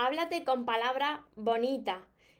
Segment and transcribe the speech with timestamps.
[0.00, 1.98] háblate con palabras bonitas.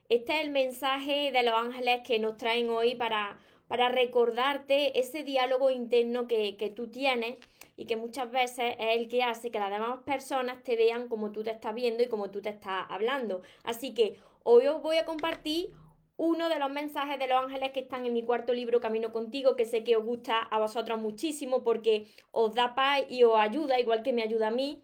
[0.08, 5.24] Este es el mensaje de los ángeles que nos traen hoy para, para recordarte ese
[5.24, 7.36] diálogo interno que, que tú tienes
[7.76, 11.32] y que muchas veces es el que hace que las demás personas te vean como
[11.32, 13.42] tú te estás viendo y como tú te estás hablando.
[13.62, 15.70] Así que hoy os voy a compartir
[16.16, 19.54] uno de los mensajes de los ángeles que están en mi cuarto libro Camino contigo,
[19.54, 23.78] que sé que os gusta a vosotros muchísimo porque os da paz y os ayuda,
[23.78, 24.82] igual que me ayuda a mí.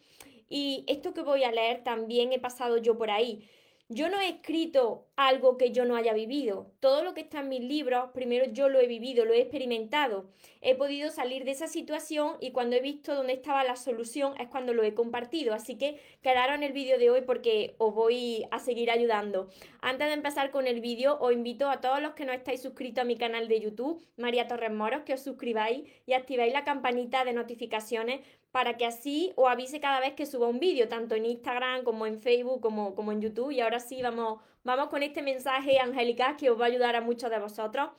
[0.48, 3.48] Y esto que voy a leer también he pasado yo por ahí.
[3.88, 6.72] Yo no he escrito algo que yo no haya vivido.
[6.80, 10.28] Todo lo que está en mis libros, primero yo lo he vivido, lo he experimentado.
[10.60, 14.48] He podido salir de esa situación y cuando he visto dónde estaba la solución es
[14.48, 15.54] cuando lo he compartido.
[15.54, 19.50] Así que quedaron en el vídeo de hoy porque os voy a seguir ayudando.
[19.80, 23.02] Antes de empezar con el vídeo, os invito a todos los que no estáis suscritos
[23.02, 27.24] a mi canal de YouTube, María Torres Moros, que os suscribáis y activéis la campanita
[27.24, 28.18] de notificaciones
[28.56, 32.06] para que así os avise cada vez que suba un vídeo, tanto en Instagram como
[32.06, 33.50] en Facebook como, como en YouTube.
[33.50, 37.02] Y ahora sí, vamos, vamos con este mensaje angelical que os va a ayudar a
[37.02, 37.90] muchos de vosotros.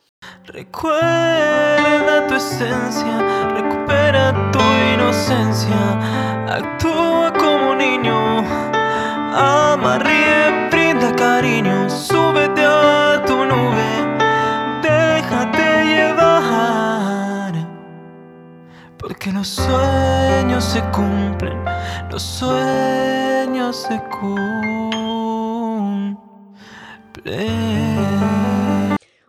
[0.45, 3.15] Recuerda tu esencia,
[3.53, 4.59] recupera tu
[4.95, 5.79] inocencia,
[6.47, 8.17] actúa como niño,
[9.37, 11.76] ama, ríe, brinda cariño,
[19.27, 21.57] porque los sueños se cumplen,
[22.11, 24.57] los sueños se cumplen.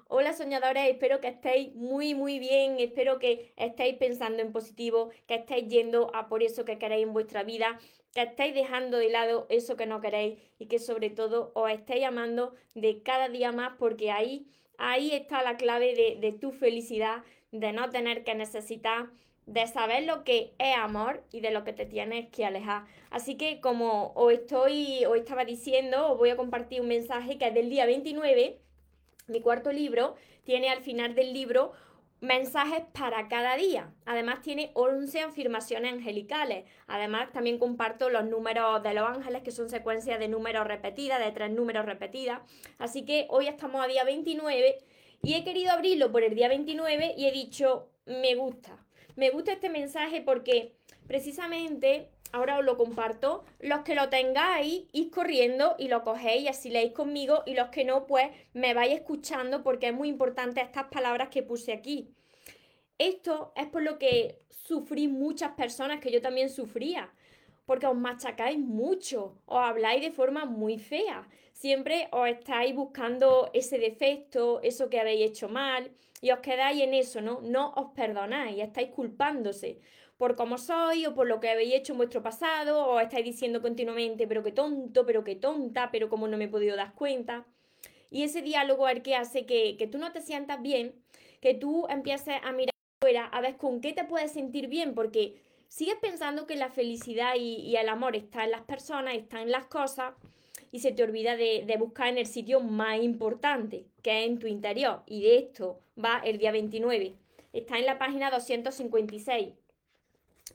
[0.09, 5.37] Hola soñadores, espero que estéis muy muy bien, espero que estéis pensando en positivo, que
[5.37, 7.79] estéis yendo a por eso que queréis en vuestra vida,
[8.15, 12.05] que estéis dejando de lado eso que no queréis y que sobre todo os estéis
[12.05, 14.47] amando de cada día más porque ahí,
[14.77, 19.09] ahí está la clave de tu felicidad, de no tener que necesitar
[19.49, 22.85] de saber lo que es amor y de lo que te tienes que alejar.
[23.11, 27.49] Así que como os estoy, os estaba diciendo, os voy a compartir un mensaje que
[27.49, 28.61] es del día 29,
[29.27, 31.73] mi cuarto libro, tiene al final del libro
[32.21, 33.91] mensajes para cada día.
[34.05, 36.67] Además tiene 11 afirmaciones angelicales.
[36.87, 41.33] Además también comparto los números de los ángeles, que son secuencias de números repetidas, de
[41.33, 42.43] tres números repetidas.
[42.79, 44.79] Así que hoy estamos a día 29
[45.23, 48.88] y he querido abrirlo por el día 29 y he dicho, me gusta
[49.19, 50.77] me gusta este mensaje porque
[51.09, 53.45] precisamente ahora os lo comparto.
[53.59, 57.43] Los que lo tengáis, id corriendo y lo cogéis y así leéis conmigo.
[57.45, 61.43] Y los que no, pues me vais escuchando porque es muy importante estas palabras que
[61.43, 62.15] puse aquí.
[62.97, 67.13] Esto es por lo que sufrí muchas personas, que yo también sufría.
[67.67, 71.29] Porque os machacáis mucho, os habláis de forma muy fea.
[71.53, 75.91] Siempre os estáis buscando ese defecto, eso que habéis hecho mal
[76.21, 77.41] y os quedáis en eso, ¿no?
[77.43, 79.79] No os perdonáis, estáis culpándose
[80.17, 83.63] por cómo sois o por lo que habéis hecho en vuestro pasado, o estáis diciendo
[83.63, 87.47] continuamente, pero qué tonto, pero qué tonta, pero cómo no me he podido dar cuenta.
[88.11, 90.95] Y ese diálogo es el que hace que, que tú no te sientas bien,
[91.41, 95.41] que tú empieces a mirar fuera, a ver con qué te puedes sentir bien, porque
[95.69, 99.53] sigues pensando que la felicidad y, y el amor está en las personas, está en
[99.53, 100.15] las cosas,
[100.71, 104.47] y se te olvida de, buscar en el sitio más importante, que es en tu
[104.47, 105.03] interior.
[105.07, 107.15] Y de esto va el día 29.
[107.53, 109.49] Está en la página 256.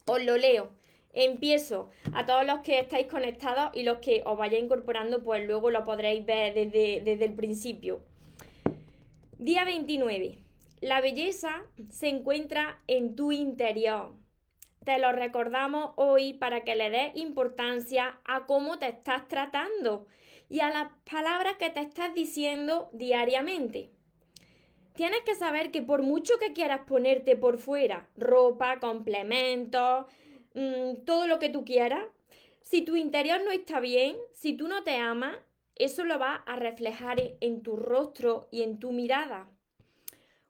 [0.05, 0.71] Os lo leo.
[1.13, 1.89] Empiezo.
[2.13, 5.83] A todos los que estáis conectados y los que os vayáis incorporando, pues luego lo
[5.83, 8.01] podréis ver desde, desde el principio.
[9.37, 10.39] Día 29.
[10.81, 14.13] La belleza se encuentra en tu interior
[14.83, 20.07] te lo recordamos hoy para que le des importancia a cómo te estás tratando
[20.49, 23.91] y a las palabras que te estás diciendo diariamente.
[24.95, 30.05] Tienes que saber que por mucho que quieras ponerte por fuera, ropa, complementos,
[30.53, 32.05] mm, todo lo que tú quieras,
[32.61, 35.35] si tu interior no está bien, si tú no te amas,
[35.75, 39.49] eso lo va a reflejar en tu rostro y en tu mirada.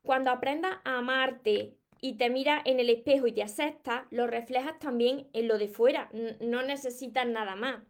[0.02, 4.78] Cuando aprendas a amarte y te miras en el espejo y te aceptas, lo reflejas
[4.80, 6.10] también en lo de fuera.
[6.42, 7.82] No necesitas nada más.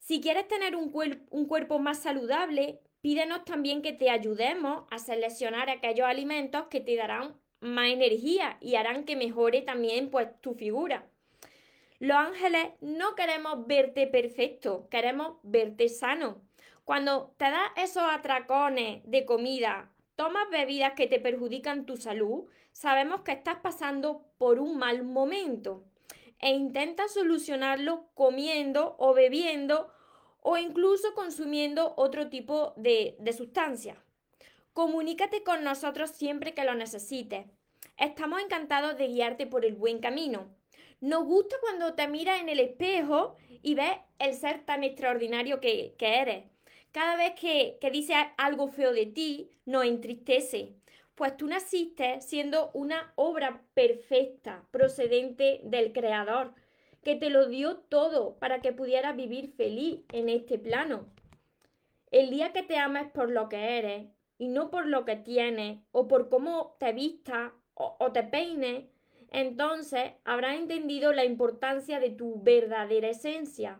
[0.00, 0.92] Si quieres tener un,
[1.30, 6.96] un cuerpo más saludable, pídenos también que te ayudemos a seleccionar aquellos alimentos que te
[6.96, 11.06] darán más energía y harán que mejore también pues tu figura.
[12.00, 16.42] Los ángeles no queremos verte perfecto, queremos verte sano.
[16.82, 23.20] Cuando te das esos atracones de comida, tomas bebidas que te perjudican tu salud, sabemos
[23.20, 25.84] que estás pasando por un mal momento
[26.40, 29.92] e intenta solucionarlo comiendo o bebiendo
[30.48, 33.96] o incluso consumiendo otro tipo de, de sustancia.
[34.72, 37.46] Comunícate con nosotros siempre que lo necesites.
[37.96, 40.46] Estamos encantados de guiarte por el buen camino.
[41.00, 43.90] Nos gusta cuando te miras en el espejo y ves
[44.20, 46.44] el ser tan extraordinario que, eres.
[46.92, 50.76] Cada vez que, que dices algo feo de ti, nos entristece.
[51.16, 56.54] Pues tú naciste siendo una obra perfecta, procedente del Creador,
[57.06, 61.06] que te lo dio todo para que pudieras vivir feliz en este plano.
[62.10, 64.08] El día que te ames por lo que eres
[64.38, 68.86] y no por lo que tienes o por cómo te vistas o, te peines,
[69.30, 73.78] entonces habrás entendido la importancia de tu verdadera esencia.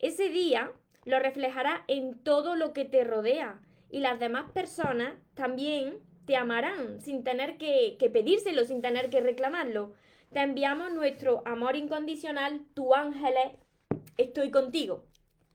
[0.00, 0.72] Ese día
[1.04, 3.60] lo reflejará en todo lo que te rodea
[3.90, 9.92] y las demás personas también te amarán sin tener que, pedírselo, sin tener que reclamarlo.
[10.32, 13.50] Te enviamos nuestro amor incondicional, tu ángeles,
[14.16, 15.04] estoy contigo,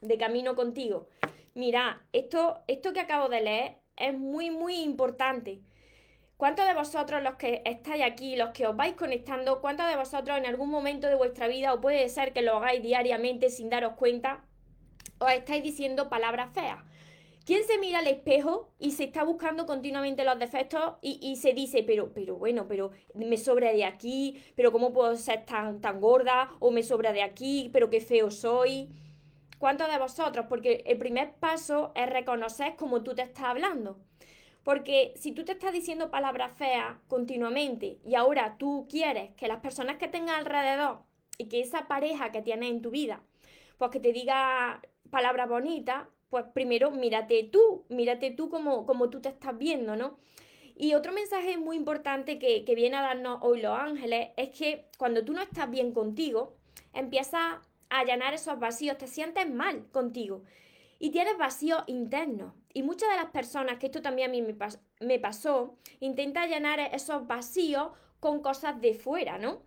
[0.01, 1.07] de camino contigo.
[1.53, 5.61] Mira, esto, esto que acabo de leer es muy, muy importante.
[6.35, 10.37] ¿Cuántos de vosotros los que estáis aquí, los que os vais conectando, cuántos de vosotros
[10.37, 13.93] en algún momento de vuestra vida, o puede ser que lo hagáis diariamente sin daros
[13.93, 14.43] cuenta,
[15.19, 16.83] os estáis diciendo palabras feas?
[17.45, 21.83] ¿Quién se mira al espejo y se está buscando continuamente los defectos y, se dice,
[21.83, 26.49] pero, pero bueno, pero me sobra de aquí, pero cómo puedo ser tan, tan gorda,
[26.59, 28.89] o me sobra de aquí, pero qué feo soy?
[29.59, 30.47] ¿Cuántos de vosotros?
[30.49, 33.99] Porque el primer paso es reconocer cómo tú te estás hablando.
[34.63, 39.59] Porque si tú te estás diciendo palabras feas continuamente y ahora tú quieres que las
[39.59, 41.03] personas que tengas alrededor
[41.37, 43.21] y que esa pareja que tienes en tu vida,
[43.77, 44.81] pues que te diga
[45.11, 50.17] palabras bonitas, pues primero mírate tú, mírate tú como, como tú te estás viendo, ¿no?
[50.75, 54.89] Y otro mensaje muy importante que, que viene a darnos hoy los ángeles es que
[54.97, 56.57] cuando tú no estás bien contigo,
[56.93, 60.43] empiezas a llenar esos vacíos, te sientes mal contigo
[60.99, 62.55] y tienes vacío interno.
[62.73, 64.41] Y muchas de las personas, que esto también a mí
[64.99, 67.89] me, pasó, intenta llenar esos vacíos
[68.19, 69.61] con cosas de fuera, ¿no?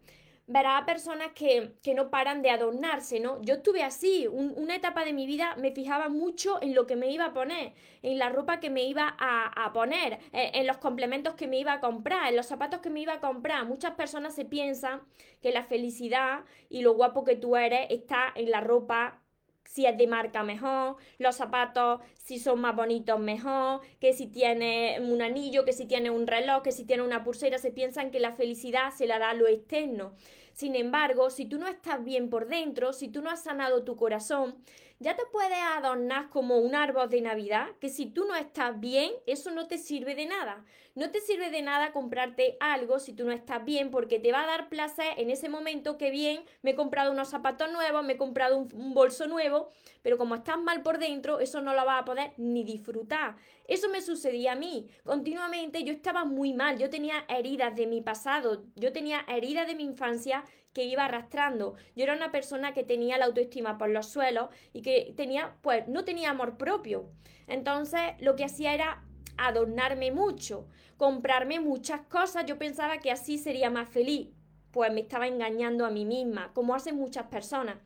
[0.50, 3.40] Verá a personas que, no paran de adornarse, ¿no?
[3.42, 7.10] Yo estuve así, una etapa de mi vida me fijaba mucho en lo que me
[7.10, 11.34] iba a poner, en la ropa que me iba a, poner, en, en, los complementos
[11.34, 13.66] que me iba a comprar, en los zapatos que me iba a comprar.
[13.66, 15.02] Muchas personas se piensan
[15.42, 19.20] que la felicidad y lo guapo que tú eres está en la ropa
[19.68, 24.98] si es de marca mejor, los zapatos si son más bonitos mejor, que si tiene
[25.00, 28.18] un anillo, que si tiene un reloj, que si tiene una pulsera, se piensan que
[28.18, 30.14] la felicidad se la da lo externo.
[30.58, 33.94] Sin embargo, si tú no estás bien por dentro, si tú no has sanado tu
[33.94, 34.56] corazón,
[35.00, 39.12] ya te puedes adornar como un árbol de Navidad, que si tú no estás bien,
[39.26, 40.64] eso no te sirve de nada.
[40.96, 44.42] No te sirve de nada comprarte algo si tú no estás bien, porque te va
[44.42, 48.14] a dar placer en ese momento que bien, me he comprado unos zapatos nuevos, me
[48.14, 49.70] he comprado un, bolso nuevo,
[50.02, 53.36] pero como estás mal por dentro, eso no lo vas a poder ni disfrutar.
[53.68, 54.88] Eso me sucedía a mí.
[55.04, 59.76] Continuamente yo estaba muy mal, yo tenía heridas de mi pasado, yo tenía heridas de
[59.76, 61.74] mi infancia que iba arrastrando.
[61.96, 65.88] Yo era una persona que tenía la autoestima por los suelos y que tenía, pues,
[65.88, 67.10] no tenía amor propio.
[67.46, 69.04] Entonces, lo que hacía era
[69.36, 70.66] adornarme mucho,
[70.96, 72.44] comprarme muchas cosas.
[72.46, 74.28] Yo pensaba que así sería más feliz.
[74.70, 77.76] Pues me estaba engañando a mí misma, como hacen muchas personas.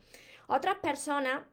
[0.47, 1.43] Otras personas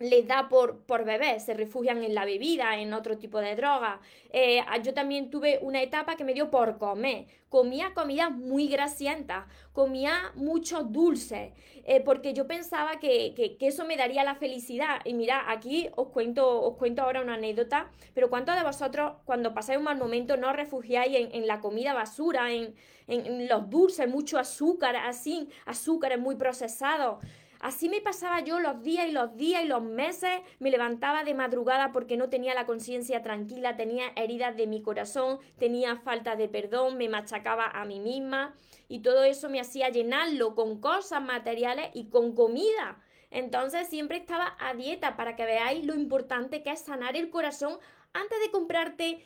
[0.00, 4.00] les da por, por beber, se refugian en la bebida, en otro tipo de droga.
[4.30, 7.26] Eh, yo también tuve una etapa que me dio por comer.
[7.50, 11.52] Comía comida muy grasienta, comía muchos dulces,
[11.84, 15.00] eh, porque yo pensaba que, que, eso me daría la felicidad.
[15.04, 19.52] Y mira, aquí os cuento, os cuento ahora una anécdota, pero ¿cuántos de vosotros cuando
[19.52, 22.74] pasáis un mal momento no os refugiáis en, en la comida basura, en,
[23.06, 27.18] en, en los dulces, mucho azúcar, así, azúcares muy procesados?
[27.60, 30.40] Así me pasaba yo los días y los días y los meses.
[30.60, 35.38] Me levantaba de madrugada porque no tenía la conciencia tranquila, tenía heridas de mi corazón,
[35.58, 38.54] tenía falta de perdón, me machacaba a mí misma
[38.88, 42.98] y todo eso me hacía llenarlo con cosas materiales y con comida.
[43.30, 47.78] Entonces siempre estaba a dieta para que veáis lo importante que es sanar el corazón
[48.14, 49.22] antes de comprarte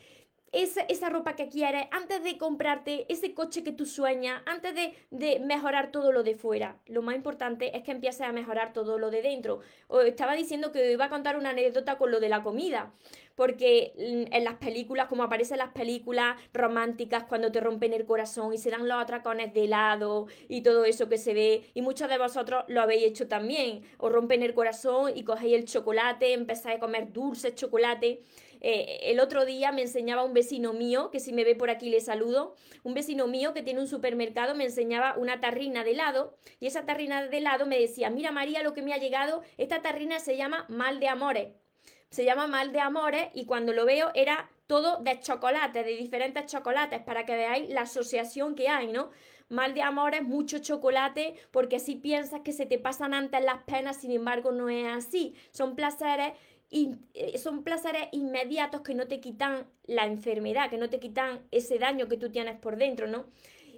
[0.55, 5.91] esa, ropa que quieres, antes de comprarte ese coche que tú sueñas, antes de, mejorar
[5.91, 6.77] todo lo de fuera.
[6.87, 9.59] Lo más importante es que empieces a mejorar todo lo de dentro.
[9.87, 12.93] Os estaba diciendo que iba a contar una anécdota con lo de la comida
[13.35, 18.57] porque en las películas, como aparecen las películas románticas cuando te rompen el corazón y
[18.57, 22.17] se dan los atracones de helado y todo eso que se ve, y muchos de
[22.17, 26.79] vosotros lo habéis hecho también, os rompen el corazón y cogéis el chocolate, empezáis a
[26.79, 28.21] comer dulce chocolate.
[28.67, 31.87] Eh, el otro día me enseñaba un vecino mío, que si me ve por aquí
[31.87, 36.35] le saludo, un vecino mío que tiene un supermercado me enseñaba una tarrina de helado
[36.59, 39.83] y esa tarrina de helado me decía, mira María lo que me ha llegado, esta
[39.83, 41.49] tarrina se llama mal de amores
[42.09, 46.45] se llama Mal de Amores y cuando lo veo era todo de chocolate, de diferentes
[46.45, 49.11] chocolates, para que veáis la asociación que hay, ¿no?
[49.49, 53.63] mal de amor es mucho chocolate porque si piensas que se te pasan antes las
[53.63, 55.35] penas, sin embargo no es así.
[55.51, 56.33] Son placeres
[57.13, 61.79] eh, son placeres inmediatos que no te quitan la enfermedad, que no te quitan ese
[61.79, 63.25] daño que tú tienes por dentro, ¿no?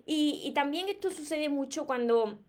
[0.06, 2.40] Y, y también esto sucede mucho cuando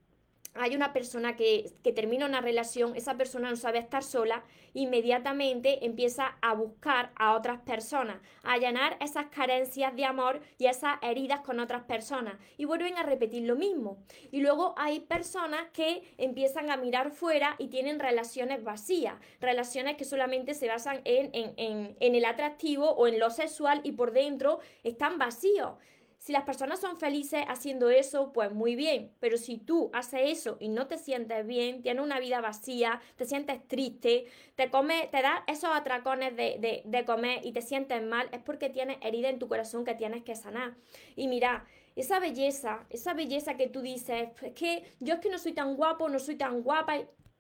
[0.55, 6.37] hay una persona que, termina una relación, esa persona no sabe estar sola, inmediatamente empieza
[6.43, 11.61] a buscar a otras personas, a llenar esas carencias de amor y esas heridas con
[11.61, 13.99] otras personas y vuelven a repetir lo mismo.
[14.31, 20.05] Y luego hay personas que empiezan a mirar fuera y tienen relaciones vacías, relaciones que
[20.05, 25.19] solamente se basan en, en el atractivo o en lo sexual y por dentro están
[25.19, 25.73] vacíos.
[26.19, 29.13] Si las personas son felices haciendo eso, pues muy bien.
[29.21, 33.25] Pero si tú haces eso y no te sientes bien, tienes una vida vacía, te
[33.25, 38.29] sientes triste, te come, te das esos atracones de, de, comer y te sientes mal,
[38.33, 40.75] es porque tienes herida en tu corazón que tienes que sanar.
[41.15, 45.39] Y mira, esa belleza, esa belleza que tú dices, es que yo es que no
[45.39, 46.97] soy tan guapo, no soy tan guapa,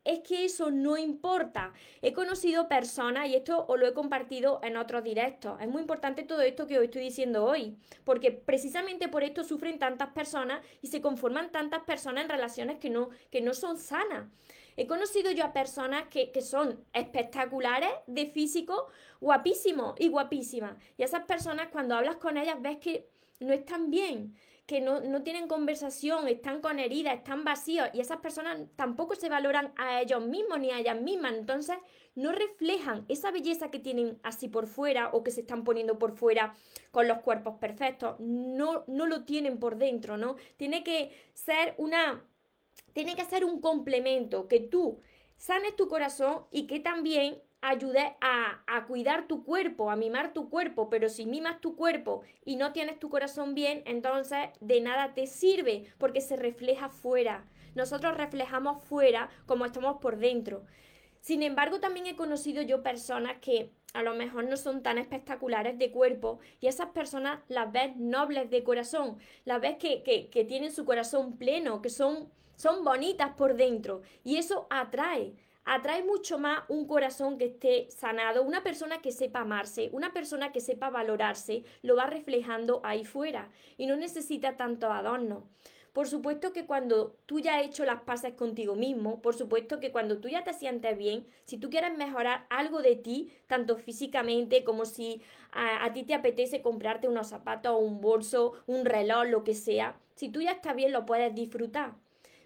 [0.08, 1.74] es que eso no importa.
[2.00, 6.22] He conocido personas, y esto os lo he compartido en otros directos, es muy importante
[6.22, 10.86] todo esto que os estoy diciendo hoy, porque precisamente por esto sufren tantas personas y
[10.86, 14.26] se conforman tantas personas en relaciones que no, que no son sanas.
[14.78, 18.88] He conocido yo a personas que, que, son espectaculares, de físico,
[19.20, 20.76] guapísimos y guapísimas.
[20.96, 23.08] Y esas personas cuando hablas con ellas ves que
[23.40, 24.34] no están bien,
[24.68, 29.72] que no, tienen conversación, están con heridas, están vacíos y esas personas tampoco se valoran
[29.76, 31.32] a ellos mismos ni a ellas mismas.
[31.32, 31.78] Entonces
[32.14, 36.18] no reflejan esa belleza que tienen así por fuera o que se están poniendo por
[36.18, 36.54] fuera
[36.90, 38.16] con los cuerpos perfectos.
[38.20, 40.36] No, no lo tienen por dentro, ¿no?
[40.58, 42.22] Tiene que ser una...
[42.92, 45.00] Tiene que ser un complemento, que tú
[45.38, 50.48] sanes tu corazón y que también ayude a, a, cuidar tu cuerpo, a mimar tu
[50.48, 55.14] cuerpo, pero si mimas tu cuerpo y no tienes tu corazón bien, entonces de nada
[55.14, 57.44] te sirve porque se refleja fuera.
[57.74, 60.64] Nosotros reflejamos fuera como estamos por dentro.
[61.20, 65.78] Sin embargo, también he conocido yo personas que a lo mejor no son tan espectaculares
[65.78, 70.44] de cuerpo y esas personas las ves nobles de corazón, las ves que, que, que
[70.44, 75.34] tienen su corazón pleno, que son, son bonitas por dentro y eso atrae
[75.68, 80.50] atrae mucho más un corazón que esté sanado, una persona que sepa amarse, una persona
[80.50, 85.44] que sepa valorarse, lo va reflejando ahí fuera y no necesita tanto adorno.
[85.92, 89.92] Por supuesto que cuando tú ya has hecho las paces contigo mismo, por supuesto que
[89.92, 94.64] cuando tú ya te sientes bien, si tú quieres mejorar algo de ti, tanto físicamente
[94.64, 95.20] como si
[95.52, 99.98] a, a ti te apetece comprarte unos zapatos, un bolso, un reloj, lo que sea,
[100.14, 101.94] si tú ya estás bien lo puedes disfrutar.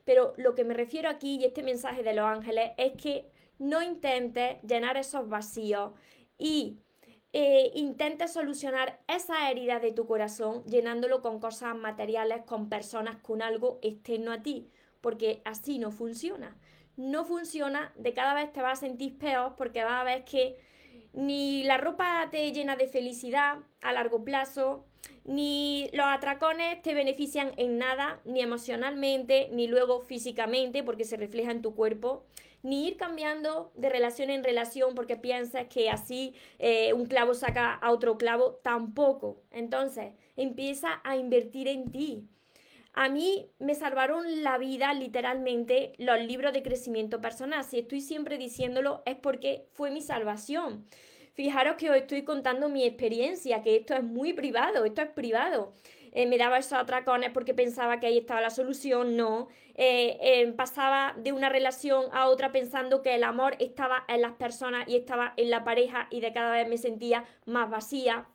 [0.04, 3.82] Pero lo que me refiero aquí y este mensaje de los ángeles es que no
[3.82, 5.92] intentes llenar esos vacíos
[6.38, 6.78] y
[7.32, 13.40] eh, intentes solucionar esa herida de tu corazón llenándolo con cosas materiales, con personas, con
[13.40, 14.68] algo externo a ti,
[15.00, 16.56] porque así no funciona.
[16.96, 20.58] No funciona, de cada vez te vas a sentir peor porque vas a ver que
[21.14, 24.84] ni la ropa te llena de felicidad a largo plazo,
[25.24, 31.50] ni los atracones te benefician en nada, ni emocionalmente, ni luego físicamente, porque se refleja
[31.50, 32.24] en tu cuerpo,
[32.62, 37.74] ni ir cambiando de relación en relación porque piensas que así eh, un clavo saca
[37.74, 39.42] a otro clavo, tampoco.
[39.50, 42.28] Entonces, empieza a invertir en ti.
[42.94, 47.64] A mí me salvaron la vida literalmente los libros de crecimiento personal.
[47.64, 50.86] Si estoy siempre diciéndolo es porque fue mi salvación.
[51.34, 55.72] Fijaros que os estoy contando mi experiencia, que esto es muy privado, esto es privado.
[56.12, 59.48] Eh, me daba esos atracones porque pensaba que ahí estaba la solución, no.
[59.74, 64.32] Eh, eh, pasaba de una relación a otra pensando que el amor estaba en las
[64.32, 68.26] personas y estaba en la pareja y de cada vez me sentía más vacía.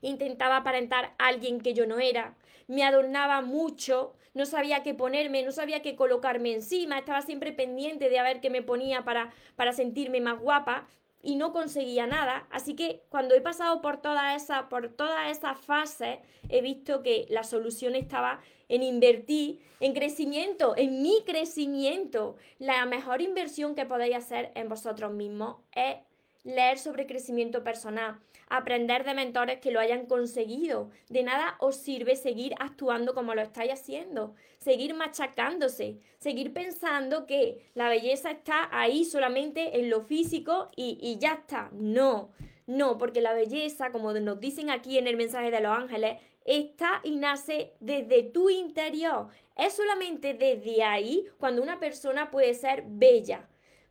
[0.00, 2.36] Intentaba aparentar a alguien que yo no era.
[2.68, 8.08] Me adornaba mucho, no sabía qué ponerme, no sabía qué colocarme encima, estaba siempre pendiente
[8.08, 10.86] de a ver qué me ponía para, para sentirme más guapa
[11.24, 12.46] y no conseguía nada.
[12.50, 17.26] Así que cuando he pasado por toda esa, por toda esa fase, he visto que
[17.30, 22.36] la solución estaba en invertir en crecimiento, en mi crecimiento.
[22.58, 25.96] La mejor inversión que podéis hacer en vosotros mismos es
[26.44, 30.90] leer sobre crecimiento personal, aprender de mentores que lo hayan conseguido.
[31.08, 37.66] De nada os sirve seguir actuando como lo estáis haciendo, seguir machacándose, seguir pensando que
[37.74, 41.70] la belleza está ahí solamente en lo físico y, y ya está.
[41.72, 42.30] No,
[42.66, 47.00] no, porque la belleza, como nos dicen aquí en el mensaje de los ángeles, está
[47.02, 49.28] y nace desde tu interior.
[49.56, 53.48] Es solamente desde ahí cuando una persona puede ser bella.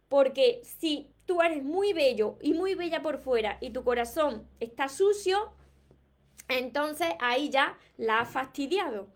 [0.09, 4.89] Porque si tú eres muy bello y muy bella por fuera y tu corazón está
[4.89, 5.53] sucio,
[6.47, 9.07] entonces ahí ya la has fastidiado.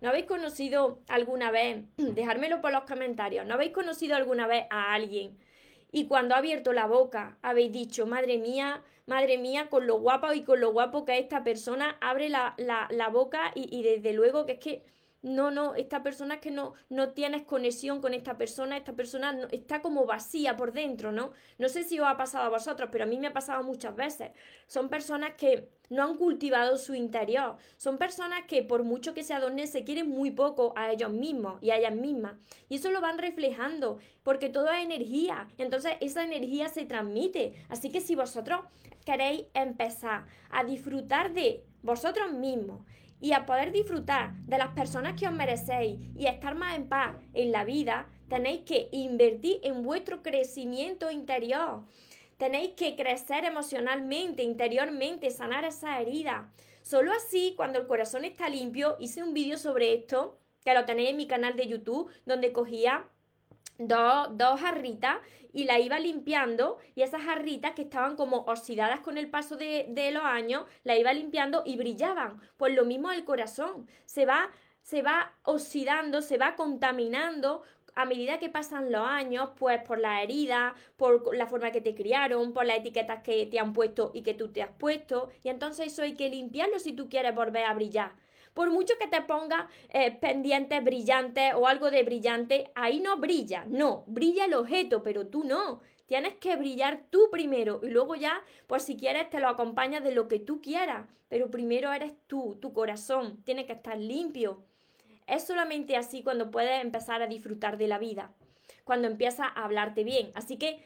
[0.00, 4.92] ¿No habéis conocido alguna vez, dejármelo por los comentarios, ¿no habéis conocido alguna vez a
[4.94, 5.38] alguien
[5.92, 10.34] y cuando ha abierto la boca habéis dicho, madre mía, madre mía, con lo guapa
[10.34, 14.44] y con lo guapo que esta persona, abre la, la, boca y, y desde luego
[14.44, 14.82] que es que
[15.26, 19.36] no, no, esta persona es que no, no tienes conexión con esta persona, esta persona
[19.50, 21.32] está como vacía por dentro, ¿no?
[21.58, 23.96] No sé si os ha pasado a vosotros, pero a mí me ha pasado muchas
[23.96, 24.30] veces.
[24.68, 29.34] Son personas que no han cultivado su interior, son personas que por mucho que se
[29.34, 32.36] adornen se quieren muy poco a ellos mismos y a ellas mismas.
[32.68, 37.54] Y eso lo van reflejando, porque todo es energía, entonces esa energía se transmite.
[37.68, 38.60] Así que si vosotros
[39.04, 42.82] queréis empezar a disfrutar de vosotros mismos,
[43.20, 47.16] y a poder disfrutar de las personas que os merecéis y estar más en paz
[47.34, 51.82] en la vida, tenéis que invertir en vuestro crecimiento interior.
[52.36, 56.52] Tenéis que crecer emocionalmente, interiormente, sanar esa herida.
[56.82, 61.10] Solo así, cuando el corazón está limpio, hice un vídeo sobre esto, que lo tenéis
[61.10, 63.08] en mi canal de YouTube, donde cogía
[63.78, 65.18] dos, dos jarritas
[65.56, 69.86] y la iba limpiando y esas jarritas que estaban como oxidadas con el paso de,
[69.88, 72.42] de los años, la iba limpiando y brillaban.
[72.58, 74.50] Pues lo mismo el corazón, se va,
[74.82, 77.62] se va oxidando, se va contaminando
[77.94, 81.94] a medida que pasan los años, pues por la herida, por la forma que te
[81.94, 85.48] criaron, por las etiquetas que te han puesto y que tú te has puesto, y
[85.48, 88.12] entonces eso hay que limpiarlo si tú quieres volver a brillar.
[88.56, 93.66] Por mucho que te ponga eh, pendientes brillantes o algo de brillante, ahí no brilla,
[93.68, 95.82] no, brilla el objeto, pero tú no.
[96.06, 100.12] Tienes que brillar tú primero y luego ya, pues si quieres, te lo acompañas de
[100.12, 104.64] lo que tú quieras, pero primero eres tú, tu corazón, tiene que estar limpio.
[105.26, 108.32] Es solamente así cuando puedes empezar a disfrutar de la vida,
[108.84, 110.30] cuando empiezas a hablarte bien.
[110.34, 110.82] Así que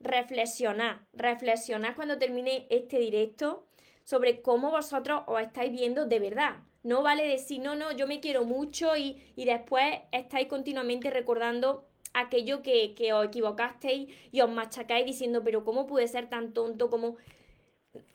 [0.00, 3.68] reflexionad, reflexionad cuando termine este directo
[4.02, 6.56] sobre cómo vosotros os estáis viendo de verdad.
[6.82, 12.62] No vale decir, no, no, yo me quiero mucho y, después estáis continuamente recordando aquello
[12.62, 16.90] que, que, os equivocasteis y os machacáis diciendo, pero ¿cómo pude ser tan tonto?
[16.90, 17.16] como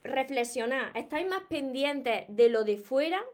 [0.02, 0.92] reflexionar?
[0.96, 3.24] ¿Estáis más pendientes de lo de fuera?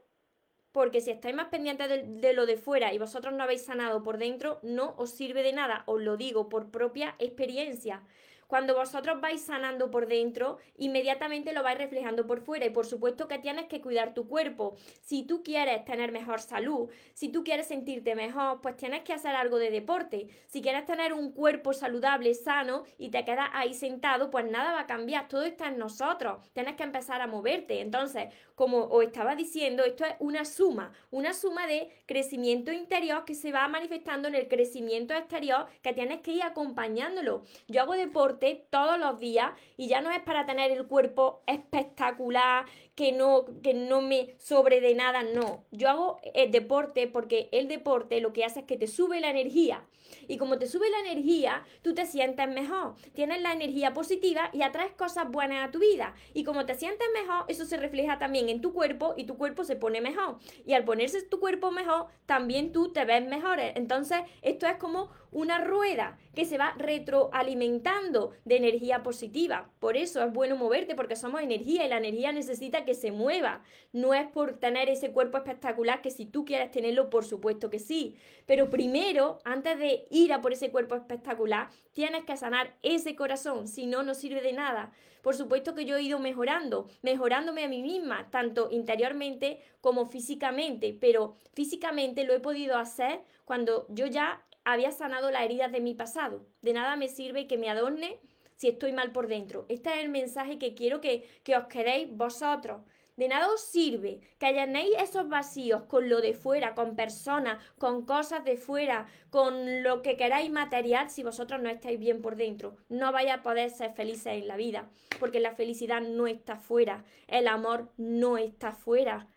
[0.70, 4.02] Porque si estáis más pendientes de, de lo de fuera y vosotros no habéis sanado
[4.02, 5.82] por dentro, no os sirve de nada.
[5.86, 8.02] Os lo digo por propia experiencia.
[8.46, 12.66] Cuando vosotros vais sanando por dentro, inmediatamente lo vais reflejando por fuera.
[12.66, 14.76] Y por supuesto que tienes que cuidar tu cuerpo.
[15.00, 19.34] Si tú quieres tener mejor salud, si tú quieres sentirte mejor, pues tienes que hacer
[19.34, 20.28] algo de deporte.
[20.46, 24.80] Si quieres tener un cuerpo saludable, sano y te quedas ahí sentado, pues nada va
[24.80, 25.28] a cambiar.
[25.28, 26.38] Todo está en nosotros.
[26.52, 27.80] Tienes que empezar a moverte.
[27.80, 33.34] Entonces, como os estaba diciendo, esto es una suma, una suma de crecimiento interior que
[33.34, 37.42] se va manifestando en el crecimiento exterior que tienes que ir acompañándolo.
[37.68, 37.94] Yo hago
[38.34, 43.44] deporte todos los días y ya no es para tener el cuerpo espectacular, que no,
[43.62, 45.64] que no me sobre de nada, no.
[45.70, 49.30] Yo hago el deporte porque el deporte lo que hace es que te sube la
[49.30, 49.84] energía.
[50.28, 52.94] Y como te sube la energía, tú te sientes mejor.
[53.14, 56.14] Tienes la energía positiva y atraes cosas buenas a tu vida.
[56.34, 59.64] Y como te sientes mejor, eso se refleja también en tu cuerpo y tu cuerpo
[59.64, 60.38] se pone mejor.
[60.66, 63.58] Y al ponerse tu cuerpo mejor, también tú te ves mejor.
[63.60, 69.70] Entonces, esto es como una rueda que se va retroalimentando de energía positiva.
[69.80, 73.62] Por eso es bueno moverte porque somos energía y la energía necesita que se mueva.
[73.92, 77.78] No es por tener ese cuerpo espectacular que si tú quieres tenerlo, por supuesto que
[77.78, 78.16] sí.
[78.46, 83.68] Pero primero, antes de ir a por ese cuerpo espectacular, tienes que sanar ese corazón,
[83.68, 84.92] si no, no sirve de nada.
[85.22, 90.96] Por supuesto que yo he ido mejorando, mejorándome a mí misma, tanto interiormente como físicamente,
[91.00, 95.94] pero físicamente lo he podido hacer cuando yo ya había sanado las heridas de mi
[95.94, 96.46] pasado.
[96.62, 98.18] De nada me sirve que me adorne
[98.56, 99.66] si estoy mal por dentro.
[99.68, 102.82] Este es el mensaje que quiero que, que os quedéis vosotros.
[103.16, 108.04] De nada os sirve que allanéis esos vacíos con lo de fuera, con personas, con
[108.04, 112.76] cosas de fuera, con lo que queráis material si vosotros no estáis bien por dentro.
[112.88, 117.04] No vais a poder ser felices en la vida, porque la felicidad no está fuera,
[117.28, 119.28] el amor no está fuera.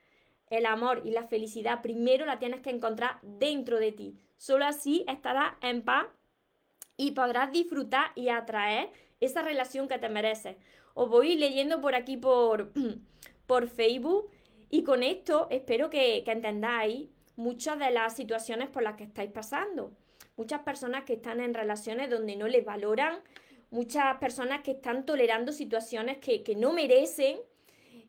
[0.49, 4.15] El amor y la felicidad primero la tienes que encontrar dentro de ti.
[4.37, 6.05] Solo así estarás en paz
[6.95, 10.55] y podrás disfrutar y atraer esa relación que te mereces.
[10.93, 12.71] Os voy leyendo por aquí por,
[13.45, 14.29] por Facebook
[14.69, 19.91] y con esto espero que, entendáis muchas de las situaciones por las que estáis pasando.
[20.35, 23.19] Muchas personas que están en relaciones donde no les valoran,
[23.69, 27.37] muchas personas que están tolerando situaciones que, que no merecen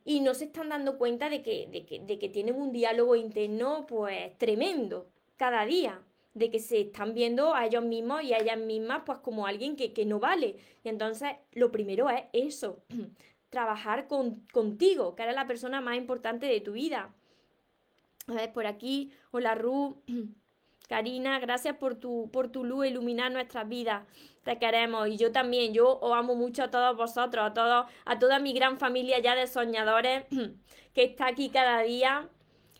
[0.08, 3.14] y no se están dando cuenta de que, de que, de que tienen un diálogo
[3.14, 6.00] interno pues tremendo cada día
[6.32, 9.76] de que se están viendo a ellos mismos y a ellas mismas pues como alguien
[9.76, 10.56] que, no vale.
[10.82, 12.82] Y entonces lo primero es eso,
[13.50, 17.14] trabajar con, contigo, que eres la persona más importante de tu vida.
[18.28, 19.12] A ver, por aquí.
[19.30, 20.02] Hola, Ru.
[20.88, 24.06] Karina, gracias por tu, por tu luz, iluminar nuestras vidas.
[24.48, 25.06] Te queremos.
[25.08, 28.54] Y yo también, yo os amo mucho a todos vosotros, a todos, a toda mi
[28.54, 30.24] gran familia ya de soñadores
[30.94, 32.30] que está aquí cada día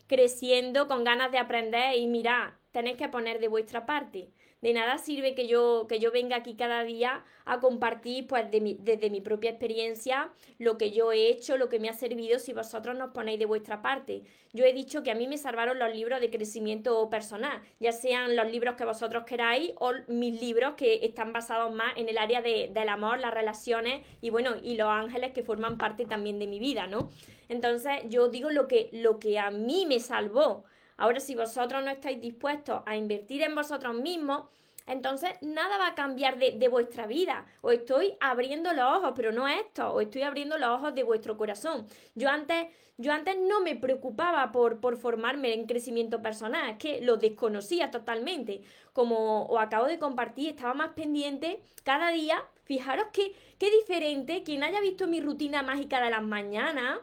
[0.07, 4.31] creciendo con ganas de aprender y mira, tenéis que poner de vuestra parte.
[4.61, 9.09] De nada sirve que yo, que yo venga aquí cada día a compartir pues desde
[9.09, 12.97] mi propia experiencia lo que yo he hecho, lo que me ha servido si vosotros
[12.97, 14.23] nos ponéis de vuestra parte.
[14.51, 18.35] Yo he dicho que a mí me salvaron los libros de crecimiento personal, ya sean
[18.35, 22.41] los libros que vosotros queráis o mis libros que están basados más en el área
[22.41, 26.47] de, del amor, las relaciones y bueno, y los ángeles que forman parte también de
[26.47, 27.09] mi vida, ¿no?
[27.47, 30.65] Entonces yo digo lo que, lo que a mí me salvó.
[30.99, 34.43] Ahora, si vosotros no estáis dispuestos a invertir en vosotros mismos,
[34.85, 37.45] entonces nada va a cambiar de, vuestra vida.
[37.61, 41.37] Os estoy abriendo los ojos, pero no esto, os estoy abriendo los ojos de vuestro
[41.37, 41.87] corazón.
[42.15, 46.99] Yo antes, yo antes no me preocupaba por, por formarme en crecimiento personal, es que
[46.99, 48.61] lo desconocía totalmente.
[48.91, 52.43] Como os acabo de compartir, estaba más pendiente cada día.
[52.65, 56.99] Fijaros que, qué diferente, quien haya visto mi rutina mágica de las mañanas,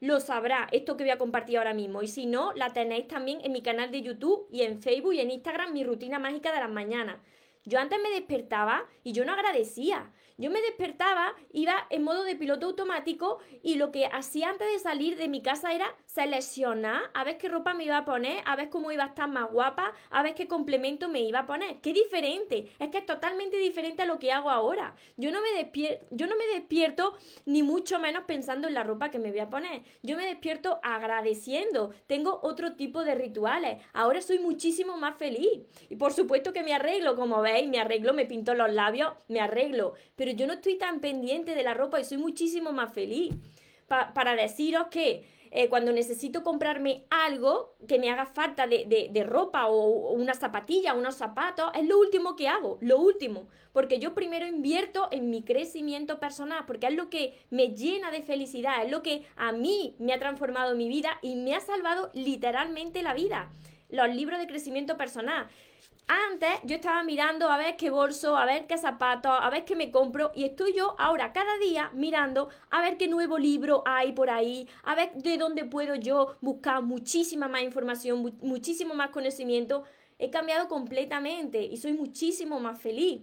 [0.00, 2.02] lo sabrá esto que voy a compartir ahora mismo.
[2.02, 5.20] Y si no, la tenéis también en mi canal de YouTube y en Facebook y
[5.20, 7.18] en Instagram, mi rutina mágica de las mañanas.
[7.64, 10.10] Yo antes me despertaba y yo no agradecía.
[10.40, 14.78] Yo me despertaba, iba en modo de piloto automático y lo que hacía antes de
[14.78, 18.56] salir de mi casa era seleccionar a ver qué ropa me iba a poner, a
[18.56, 21.82] ver cómo iba a estar más guapa, a ver qué complemento me iba a poner.
[21.82, 22.72] ¡Qué diferente!
[22.78, 24.94] Es que es totalmente diferente a lo que hago ahora.
[25.18, 29.10] Yo no me despierto, yo no me despierto ni mucho menos pensando en la ropa
[29.10, 29.82] que me voy a poner.
[30.02, 31.92] Yo me despierto agradeciendo.
[32.06, 33.82] Tengo otro tipo de rituales.
[33.92, 35.60] Ahora soy muchísimo más feliz.
[35.90, 39.40] Y por supuesto que me arreglo, como veis, me arreglo, me pinto los labios, me
[39.40, 39.92] arreglo.
[40.16, 43.34] Pero yo no estoy tan pendiente de la ropa y soy muchísimo más feliz.
[43.88, 50.12] para deciros que eh, cuando necesito comprarme algo que me haga falta de, ropa o,
[50.12, 53.48] una zapatilla, unos zapatos, es lo último que hago, lo último.
[53.72, 58.22] Porque yo primero invierto en mi crecimiento personal, porque es lo que me llena de
[58.22, 62.10] felicidad, es lo que a mí me ha transformado mi vida y me ha salvado
[62.14, 63.50] literalmente la vida.
[63.88, 65.48] Los libros de crecimiento personal.
[66.12, 69.76] Antes yo estaba mirando a ver qué bolso, a ver qué zapatos, a ver qué
[69.76, 74.10] me compro y estoy yo ahora cada día mirando a ver qué nuevo libro hay
[74.10, 79.84] por ahí, a ver de dónde puedo yo buscar muchísima más información, muchísimo más conocimiento.
[80.18, 83.22] He cambiado completamente y soy muchísimo más feliz.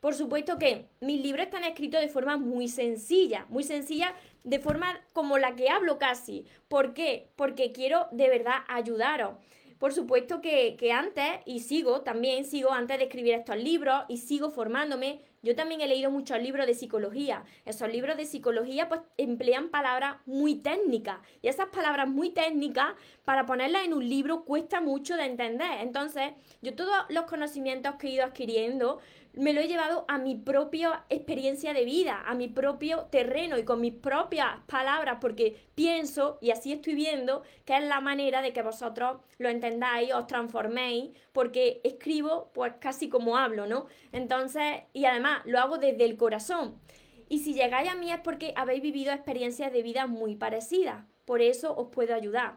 [0.00, 5.02] Por supuesto que mis libros están escritos de forma muy sencilla, muy sencilla, de forma
[5.12, 6.46] como la que hablo casi.
[6.68, 7.28] ¿Por qué?
[7.36, 9.34] Porque quiero de verdad ayudaros.
[9.78, 14.50] Por supuesto que, antes, y sigo también, sigo antes de escribir estos libros y sigo
[14.50, 17.44] formándome, yo también he leído muchos libros de psicología.
[17.64, 23.46] Esos libros de psicología pues emplean palabras muy técnicas y esas palabras muy técnicas para
[23.46, 25.82] ponerlas en un libro cuesta mucho de entender.
[25.82, 28.98] Entonces, yo todos los conocimientos que he ido adquiriendo
[29.36, 33.64] me lo he llevado a mi propia experiencia de vida, a mi propio terreno y
[33.64, 38.54] con mis propias palabras, porque pienso, y así estoy viendo, que es la manera de
[38.54, 43.86] que vosotros lo entendáis, os transforméis, porque escribo pues casi como hablo, ¿no?
[44.10, 46.80] Entonces, y además lo hago desde el corazón.
[47.28, 51.42] Y si llegáis a mí es porque habéis vivido experiencias de vida muy parecidas, por
[51.42, 52.56] eso os puedo ayudar.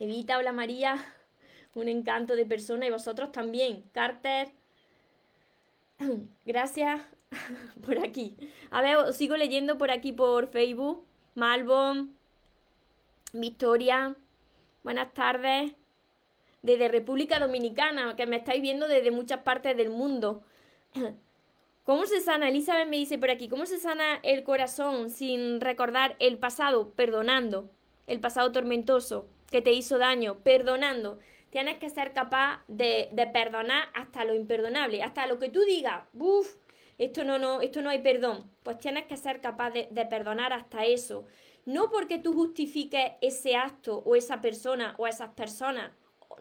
[0.00, 0.96] Evita, hola María,
[1.74, 3.84] un encanto de persona y vosotros también.
[3.92, 4.48] Carter,
[6.44, 7.00] Gracias
[7.84, 8.36] por aquí.
[8.70, 11.04] A ver, sigo leyendo por aquí por Facebook.
[11.34, 12.16] Malbon,
[13.32, 14.16] Victoria,
[14.82, 15.72] buenas tardes.
[16.62, 20.42] Desde República Dominicana, que me estáis viendo desde muchas partes del mundo.
[21.84, 22.48] ¿Cómo se sana?
[22.48, 26.90] Elizabeth me dice por aquí, ¿cómo se sana el corazón sin recordar el pasado?
[26.90, 27.70] Perdonando,
[28.08, 31.20] el pasado tormentoso que te hizo daño, perdonando
[31.56, 36.54] tienes que ser capaz de, perdonar hasta lo imperdonable, hasta lo que tú digas, uff,
[36.98, 38.50] esto no, no, esto no hay perdón.
[38.62, 41.24] Pues tienes que ser capaz de, de perdonar hasta eso.
[41.64, 45.92] No porque tú justifiques ese acto o esa persona o esas personas.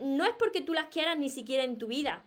[0.01, 2.25] No es porque tú las quieras ni siquiera en tu vida.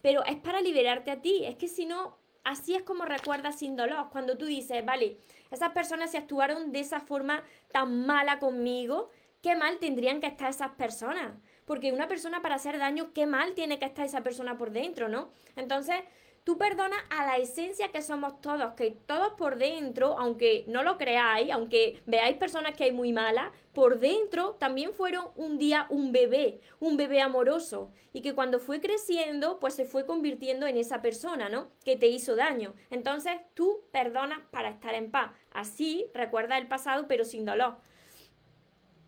[0.00, 1.44] Pero es para liberarte a ti.
[1.44, 4.06] Es que si no, así es como recuerdas sin dolor.
[4.12, 5.16] Cuando tú dices, vale,
[5.50, 9.10] esas personas se actuaron de esa forma tan mala conmigo,
[9.42, 11.32] qué mal tendrían que estar esas personas
[11.70, 15.08] porque una persona para hacer daño, qué mal tiene que estar esa persona por dentro,
[15.08, 15.30] ¿no?
[15.54, 15.94] Entonces,
[16.42, 20.98] tú perdonas a la esencia que somos todos, que todos por dentro, aunque no lo
[20.98, 26.10] creáis, aunque veáis personas que hay muy malas, por dentro también fueron un día un
[26.10, 31.00] bebé, un bebé amoroso, y que cuando fue creciendo, pues se fue convirtiendo en esa
[31.00, 31.68] persona, ¿no?
[31.84, 32.74] Que te hizo daño.
[32.90, 35.30] Entonces, tú perdonas para estar en paz.
[35.52, 37.76] Así recuerda el pasado, pero sin dolor.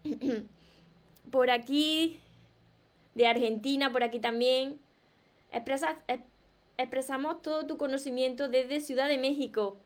[1.32, 2.20] por aquí,
[3.14, 4.80] de Argentina, por aquí también.
[6.76, 9.78] expresamos todo tu conocimiento desde Ciudad de México.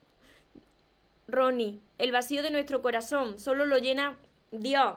[1.28, 4.16] Ronnie, el vacío de nuestro corazón solo lo llena
[4.52, 4.96] Dios.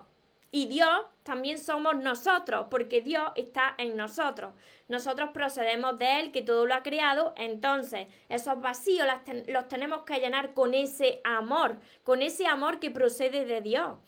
[0.52, 4.54] Y Dios también somos nosotros, porque Dios está en nosotros.
[4.88, 7.34] Nosotros procedemos de Él, que todo lo ha creado.
[7.38, 9.08] Entonces, esos vacíos
[9.48, 14.00] los, tenemos que llenar con ese amor, con ese amor que procede de Dios.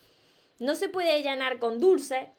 [0.57, 2.31] No se puede llenar con dulce,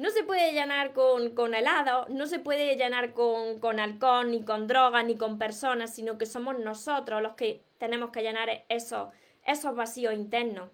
[0.00, 4.42] no se puede llenar con, con helado, no se puede llenar con, con alcohol, ni
[4.42, 9.10] con drogas, ni con personas, sino que somos nosotros los que tenemos que llenar esos,
[9.44, 10.70] esos vacíos internos.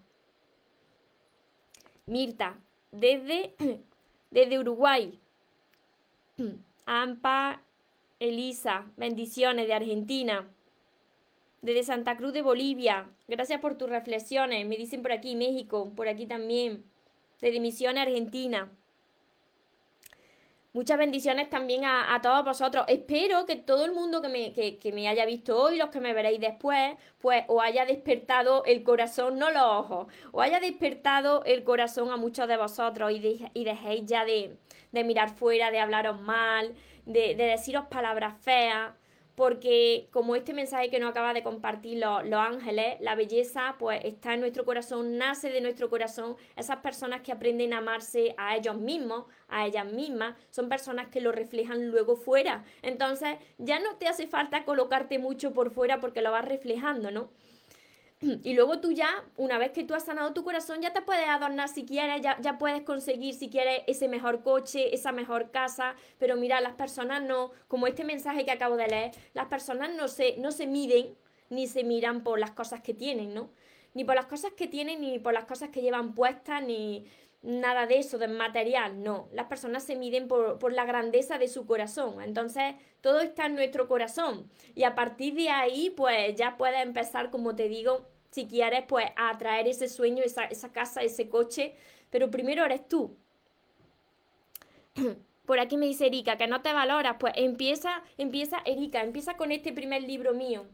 [2.07, 2.57] Mirta,
[2.93, 3.57] desde,
[4.31, 5.19] desde Uruguay.
[6.87, 7.63] Ampa,
[8.21, 10.49] Elisa, bendiciones de Argentina.
[11.63, 14.65] Desde Santa Cruz de Bolivia, gracias por tus reflexiones.
[14.69, 16.85] Me dicen por aquí México, por aquí también.
[17.41, 18.71] Desde Misiones, Argentina.
[20.77, 22.85] Muchas bendiciones también a, todos vosotros.
[22.87, 26.13] Espero que todo el mundo que me, que, me, haya visto hoy, los que me
[26.13, 31.65] veréis después, pues os haya despertado el corazón, no los ojos, o haya despertado el
[31.65, 34.59] corazón a muchos de vosotros y, dejéis ya de,
[34.93, 36.75] de, mirar fuera, de hablaros mal,
[37.07, 38.93] de deciros palabras feas
[39.37, 44.35] porque como este mensaje que nos acaba de compartir los, ángeles, la belleza pues está
[44.35, 48.77] en nuestro corazón, nace de nuestro corazón, esas personas que aprenden a amarse a ellos
[48.77, 52.65] mismos, a ellas mismas, son personas que lo reflejan luego fuera.
[52.81, 57.31] Entonces ya no te hace falta colocarte mucho por fuera porque lo vas reflejando, ¿no?
[58.43, 61.29] Y luego tú ya, una vez que tú has sanado tu corazón, ya te puedes
[61.29, 65.95] adornar si quieres, ya, ya puedes conseguir si quieres ese mejor coche, esa mejor casa,
[66.19, 70.09] pero mira, las personas no, como este mensaje que acabo de leer, las personas no
[70.09, 71.17] se, no se miden
[71.51, 73.51] ni se miran por las cosas que tienen, ¿no?
[73.95, 77.07] Ni por las cosas que tienen, ni por las cosas que llevan puestas, ni
[77.47, 79.29] nada de eso, de material, no.
[79.33, 82.21] Las personas se miden por, por la grandeza de su corazón.
[82.21, 84.51] Entonces, todo está en nuestro corazón.
[84.75, 89.07] Y a partir de ahí, pues ya puedes empezar, como te digo, si quieres, pues
[89.17, 91.75] a atraer ese sueño, esa, esa casa, ese coche.
[92.11, 93.17] Pero primero eres tú.
[95.47, 97.17] Por aquí me dice Erika, que no te valoras.
[97.21, 100.67] Pues empieza, empieza, Erika, empieza con este primer libro mío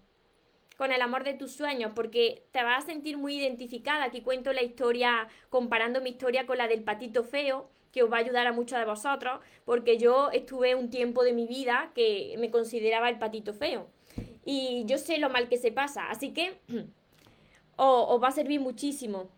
[0.82, 4.02] con el amor de tus sueños, porque te vas a sentir muy identificada.
[4.02, 8.16] Aquí cuento la historia, comparando mi historia con la del patito feo, que os va
[8.16, 12.34] a ayudar a muchos de vosotros, porque yo estuve un tiempo de mi vida que
[12.40, 13.86] me consideraba el patito feo.
[14.44, 16.58] Y yo sé lo mal que se pasa, así que
[17.76, 19.30] os, va a servir muchísimo.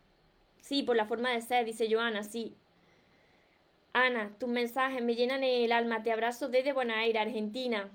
[0.63, 2.57] Sí, por la forma de ser, dice Joana, sí.
[3.93, 6.03] Ana, tus mensajes me llenan el alma.
[6.03, 7.91] Te abrazo desde Buenos Aires, Argentina.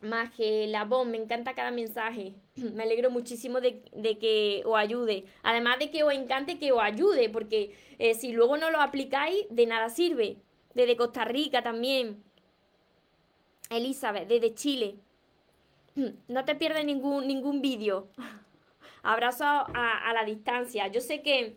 [0.00, 2.34] Maje, la voz, me encanta cada mensaje.
[2.56, 3.82] Me alegro muchísimo de,
[4.20, 5.24] que os ayude.
[5.42, 9.46] Además de que os encante que os ayude, porque eh, si luego no lo aplicáis,
[9.50, 10.36] de nada sirve.
[10.74, 12.22] Desde Costa Rica también.
[13.70, 14.96] Elizabeth, desde Chile.
[16.28, 18.08] No te pierdas ningún, ningún vídeo.
[19.02, 20.86] Abrazo a la distancia.
[20.88, 21.56] Yo sé que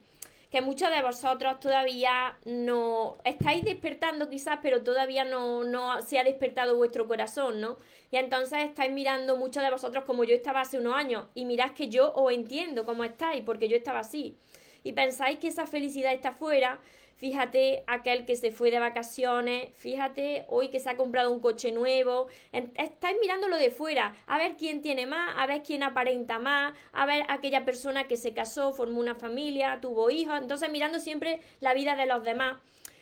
[0.52, 6.26] que muchos de vosotros todavía no estáis despertando quizás, pero todavía no, no se ha
[6.26, 7.78] despertado vuestro corazón, ¿no?
[8.12, 11.72] Y entonces estáis mirando muchos de vosotros como yo estaba hace unos años y mirad
[11.72, 14.38] que yo os entiendo cómo estáis, porque yo estaba así.
[14.84, 16.82] Y pensáis que esa felicidad está fuera,
[17.22, 21.72] fíjate aquel que se fue de vacaciones, fíjate hoy que se ha comprado un coche
[21.72, 26.74] nuevo, estáis mirándolo de fuera, a ver quién tiene más, a ver quién aparenta más,
[26.92, 31.42] a ver aquella persona que se casó, formó una familia, tuvo hijos, entonces mirando siempre
[31.60, 32.58] la vida de los demás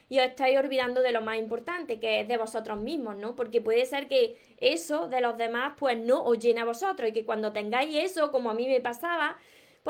[0.09, 3.37] y os estáis olvidando de lo más importante, que es de vosotros mismos, ¿no?
[3.37, 7.13] Porque puede ser que eso de los demás pues no os llene a vosotros y
[7.13, 9.37] que cuando tengáis eso, como a mí me pasaba,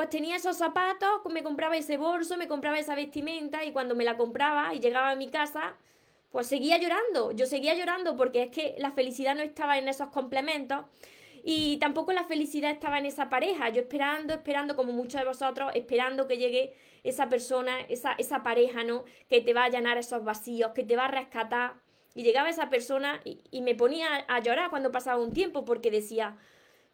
[0.00, 4.02] pues tenía esos zapatos, me compraba ese bolso, me compraba esa vestimenta y cuando me
[4.02, 5.74] la compraba y llegaba a mi casa,
[6.30, 7.32] pues seguía llorando.
[7.32, 10.86] Yo seguía llorando porque es que la felicidad no estaba en esos complementos
[11.44, 13.68] y tampoco la felicidad estaba en esa pareja.
[13.68, 16.72] Yo esperando, esperando, como muchos de vosotros, esperando que llegue
[17.04, 19.04] esa persona, esa, esa pareja, ¿no?
[19.28, 21.74] Que te va a llenar esos vacíos, que te va a rescatar.
[22.14, 25.90] Y llegaba esa persona y, y me ponía a llorar cuando pasaba un tiempo porque
[25.90, 26.38] decía,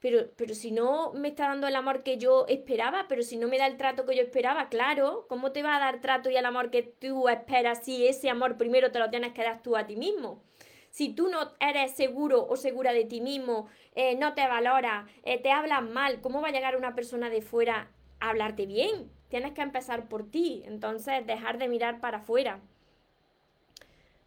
[0.00, 3.48] pero, pero si no me está dando el amor que yo esperaba, pero si no
[3.48, 6.36] me da el trato que yo esperaba, claro, ¿cómo te va a dar trato y
[6.36, 9.76] el amor que tú esperas si ese amor primero te lo tienes que dar tú
[9.76, 10.42] a ti mismo?
[10.90, 15.38] Si tú no eres seguro o segura de ti mismo, eh, no te valora, eh,
[15.38, 19.10] te hablan mal, ¿cómo va a llegar una persona de fuera a hablarte bien?
[19.28, 22.60] Tienes que empezar por ti, entonces dejar de mirar para afuera.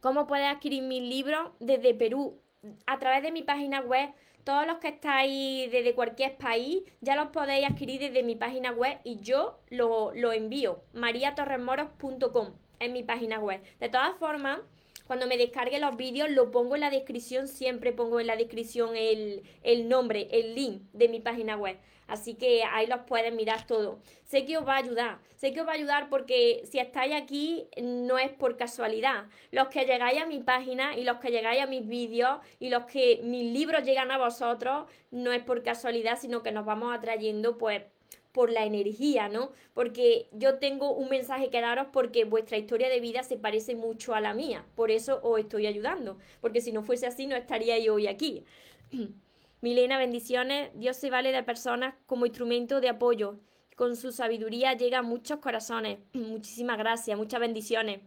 [0.02, 2.40] ¿Cómo puedes adquirir mi libro desde Perú?
[2.86, 4.12] A través de mi página web
[4.44, 8.98] todos los que estáis desde cualquier país ya los podéis adquirir desde mi página web
[9.04, 12.54] y yo lo, lo envío, mariatorremoros.com.
[12.80, 13.62] en mi página web.
[13.80, 14.60] De todas formas,
[15.10, 18.96] cuando me descargue los vídeos, lo pongo en la descripción, siempre pongo en la descripción
[18.96, 21.78] el, el nombre, el link de mi página web.
[22.10, 24.00] Así que ahí los pueden mirar todo.
[24.24, 25.20] Sé que os va a ayudar.
[25.36, 29.26] Sé que os va a ayudar porque si estáis aquí no es por casualidad.
[29.52, 32.86] Los que llegáis a mi página y los que llegáis a mis vídeos y los
[32.86, 37.58] que mis libros llegan a vosotros no es por casualidad, sino que nos vamos atrayendo
[37.58, 37.84] pues
[38.32, 39.52] por la energía, ¿no?
[39.74, 44.14] Porque yo tengo un mensaje que daros porque vuestra historia de vida se parece mucho
[44.14, 44.66] a la mía.
[44.76, 46.18] Por eso os estoy ayudando.
[46.42, 48.44] Porque si no fuese así no estaría yo hoy aquí.
[49.62, 50.70] Milena, bendiciones.
[50.76, 53.40] Dios se vale de personas como instrumento de apoyo.
[53.76, 56.00] Con su sabiduría llega a muchos corazones.
[56.14, 58.00] Muchísimas gracias, muchas bendiciones.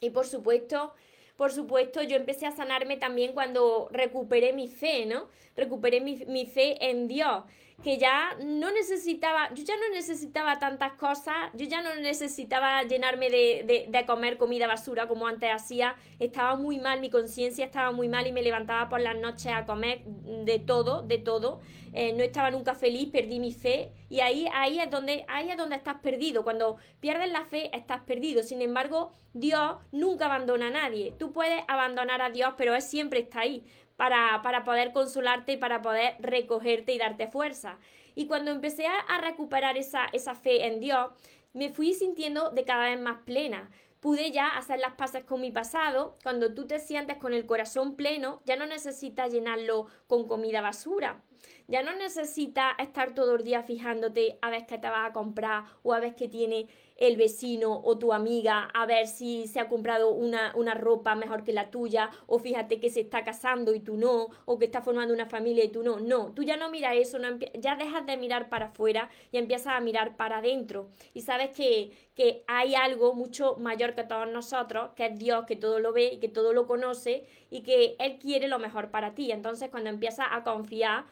[0.00, 0.94] Y por supuesto,
[1.36, 5.28] por supuesto, yo empecé a sanarme también cuando recuperé mi fe, ¿no?
[5.56, 7.42] Recuperé mi, mi fe en Dios
[7.82, 13.30] que ya no necesitaba, yo ya no necesitaba tantas cosas, yo ya no necesitaba llenarme
[13.30, 18.08] de, de, comer comida basura como antes hacía, estaba muy mal, mi conciencia estaba muy
[18.08, 21.60] mal y me levantaba por las noches a comer de todo, de todo,
[21.92, 23.90] eh, no estaba nunca feliz, perdí mi fe.
[24.08, 28.02] Y ahí, ahí, es donde, ahí es donde estás perdido, cuando pierdes la fe estás
[28.02, 32.82] perdido, sin embargo Dios nunca abandona a nadie, tú puedes abandonar a Dios, pero Él
[32.82, 33.64] siempre está ahí
[34.00, 37.78] para, poder consolarte y para poder recogerte y darte fuerza.
[38.14, 41.10] Y cuando empecé a, recuperar esa, esa fe en Dios,
[41.52, 43.68] me fui sintiendo de cada vez más plena
[44.00, 46.16] pude ya hacer las paces con mi pasado.
[46.22, 51.22] Cuando tú te sientes con el corazón pleno, ya no necesitas llenarlo con comida basura.
[51.68, 55.64] Ya no necesitas estar todo el día fijándote a ver qué te vas a comprar
[55.82, 56.66] o a ver qué tiene
[57.00, 61.44] el vecino o tu amiga, a ver si se ha comprado una, una, ropa mejor
[61.44, 64.82] que la tuya, o fíjate que se está casando y tú no, o que está
[64.82, 65.98] formando una familia y tú no.
[65.98, 69.74] No, tú ya no miras eso, no ya dejas de mirar para afuera y empiezas
[69.74, 70.90] a mirar para adentro.
[71.14, 75.56] Y sabes que, que hay algo mucho mayor que todos nosotros, que es Dios, que
[75.56, 79.14] todo lo ve y que todo lo conoce y que Él quiere lo mejor para
[79.14, 79.32] ti.
[79.32, 81.06] Entonces cuando empiezas a confiar,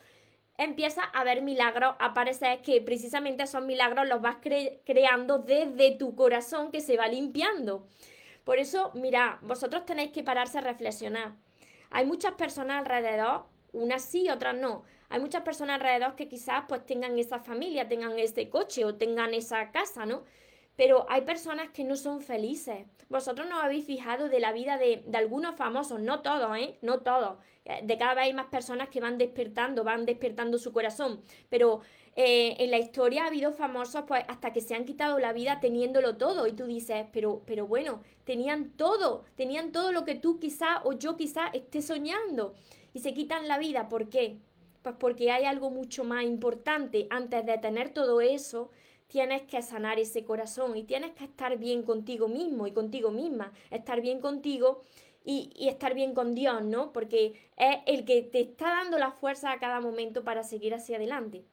[0.59, 4.37] empieza a ver milagros aparecer que precisamente esos milagros los vas
[4.85, 7.87] creando desde tu corazón que se va limpiando.
[8.45, 11.33] Por eso, mira, vosotros tenéis que pararse a reflexionar.
[11.91, 14.83] Hay muchas personas alrededor, unas sí, otras no.
[15.11, 19.33] Hay muchas personas alrededor que quizás pues tengan esa familia, tengan ese coche o tengan
[19.35, 20.25] esa casa, ¿no?
[20.79, 22.87] Pero hay personas que no son felices.
[23.09, 26.79] Vosotros no habéis fijado de la vida de, algunos famosos, no todos, ¿eh?
[26.83, 27.37] No todos.
[27.65, 31.21] Eh, de cada vez hay más personas que van despertando, van despertando su corazón.
[31.49, 31.81] Pero
[32.15, 35.59] eh, en la historia ha habido famosos pues hasta que se han quitado la vida
[35.59, 36.47] teniéndolo todo.
[36.47, 40.93] Y tú dices, pero, pero bueno, tenían todo, tenían todo lo que tú quizá o
[40.93, 42.55] yo quizá esté soñando.
[42.95, 43.89] Y se quitan la vida.
[43.89, 44.39] ¿Por qué?
[44.83, 47.09] Pues porque hay algo mucho más importante.
[47.11, 48.71] Antes de tener todo eso,
[49.09, 53.53] tienes que sanar ese corazón y tienes que estar bien contigo mismo y contigo misma,
[53.71, 54.83] estar bien contigo
[55.25, 56.93] y, estar bien con Dios, ¿no?
[56.93, 60.97] Porque es el que te está dando la fuerza a cada momento para seguir hacia
[60.97, 61.45] adelante.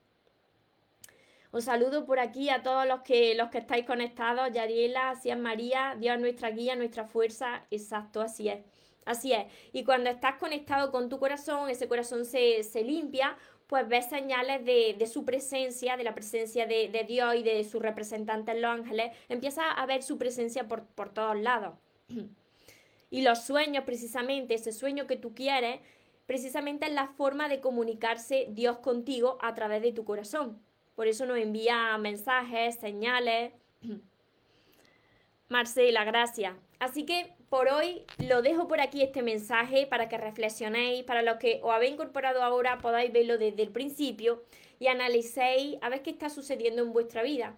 [1.51, 5.37] Os saludo por aquí a todos los que, los que estáis conectados, Yariela, así es
[5.37, 8.59] María, Dios nuestra guía, nuestra fuerza, exacto, así es.
[9.05, 9.45] Así es.
[9.71, 13.37] Y cuando estás conectado con tu corazón, ese corazón se, se limpia,
[13.67, 18.55] pues ves señales de, su presencia, de la presencia de, Dios y de sus representantes
[18.55, 21.75] los ángeles, empieza a ver su presencia por, por todos lados.
[23.11, 25.79] Y los sueños, precisamente, ese sueño que tú quieres,
[26.25, 30.59] precisamente es la forma de comunicarse Dios contigo a través de tu corazón.
[30.95, 33.53] Por eso nos envía mensajes, señales.
[35.47, 36.55] Marcela, gracias.
[36.79, 41.37] Así que por hoy lo dejo por aquí este mensaje para que reflexionéis, para los
[41.37, 44.43] que os habéis incorporado ahora podáis verlo desde el principio
[44.79, 47.55] y analicéis a ver qué está sucediendo en vuestra vida.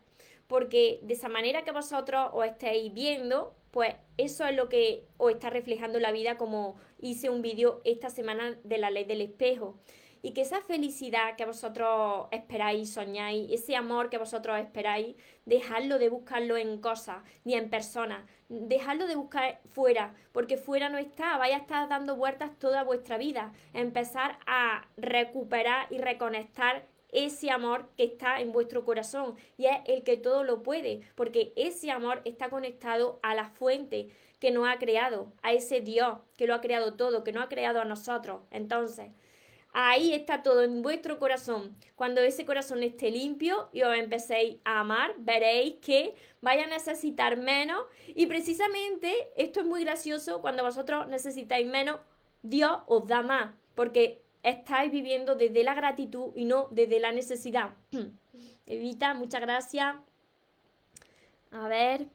[0.48, 5.32] Porque de esa manera que vosotros os estéis viendo, pues eso es lo que os
[5.32, 9.78] está reflejando la vida como hice un vídeo esta semana de la ley del espejo
[10.22, 16.10] y que esa felicidad que vosotros esperáis, soñáis, ese amor que vosotros esperáis, dejadlo de
[16.10, 21.58] buscarlo en cosas ni en personas, dejadlo de buscar fuera, porque fuera no está, vaya
[21.58, 28.04] a estar dando vueltas toda vuestra vida, empezar a recuperar y reconectar ese amor que
[28.04, 29.36] está en vuestro corazón.
[29.58, 34.10] Y es el que todo lo puede, porque ese amor está conectado a la fuente
[34.40, 37.50] que nos ha creado, a ese Dios que lo ha creado todo, que nos ha
[37.50, 38.42] creado a nosotros.
[38.52, 39.12] Entonces,
[39.80, 41.78] Ahí está todo en vuestro corazón.
[41.96, 47.38] Cuando ese corazón esté limpio y os empecéis a amar, veréis que vaya a necesitar
[47.38, 47.84] menos.
[48.08, 50.42] Y precisamente esto es muy gracioso.
[50.42, 52.00] Cuando vosotros necesitáis menos,
[52.42, 53.54] Dios os da más.
[53.76, 57.76] Porque estáis viviendo desde la gratitud y no desde la necesidad.
[58.66, 59.96] Evita, muchas gracias.
[61.52, 62.08] A ver.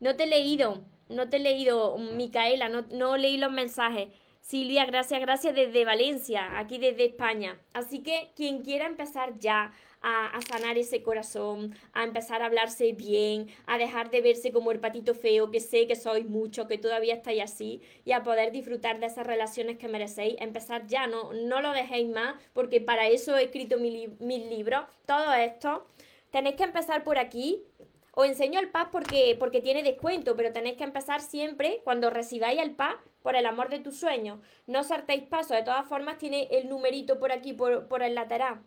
[0.00, 4.08] No te he leído, no te he leído, Micaela, no, no leí los mensajes.
[4.50, 7.56] Silvia, gracias, gracias desde Valencia, aquí desde España.
[7.72, 9.70] Así que quien quiera empezar ya
[10.02, 14.80] a, sanar ese corazón, a empezar a hablarse bien, a dejar de verse como el
[14.80, 18.98] patito feo, que sé que sois mucho, que todavía estáis así, y a poder disfrutar
[18.98, 23.36] de esas relaciones que merecéis, empezar ya, no, no lo dejéis más, porque para eso
[23.36, 25.86] he escrito mis libros, todo esto.
[26.32, 27.62] Tenéis que empezar por aquí,
[28.12, 32.60] os enseño el PAS porque, porque tiene descuento, pero tenéis que empezar siempre cuando recibáis
[32.60, 34.40] el PAS por el amor de tus sueños.
[34.66, 38.62] No saltéis paso, de todas formas tiene el numerito por aquí, por, por el lateral.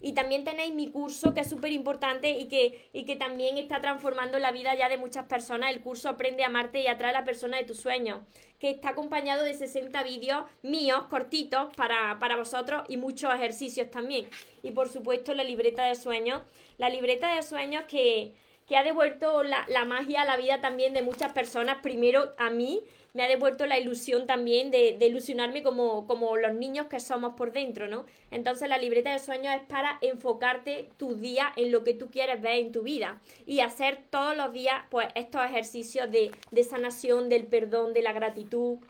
[0.00, 3.80] Y también tenéis mi curso que es súper importante y que, y que también está
[3.80, 5.70] transformando la vida ya de muchas personas.
[5.70, 8.20] El curso Aprende a amarte y atrae a la persona de tus sueños,
[8.58, 14.28] que está acompañado de 60 vídeos míos cortitos para, para vosotros y muchos ejercicios también.
[14.62, 16.42] Y por supuesto la libreta de sueños.
[16.78, 18.34] La libreta de sueños que,
[18.66, 22.50] que ha devuelto la, la, magia a la vida también de muchas personas, primero a
[22.50, 22.82] mí,
[23.16, 27.50] me ha devuelto la ilusión también de, ilusionarme como, como, los niños que somos por
[27.50, 28.04] dentro, ¿no?
[28.30, 32.42] Entonces la libreta de sueños es para enfocarte tus días en lo que tú quieres
[32.42, 37.30] ver en tu vida y hacer todos los días pues estos ejercicios de, de sanación,
[37.30, 38.80] del perdón, de la gratitud,